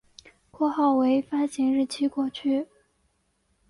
[0.49, 2.65] 括号为发行日期过去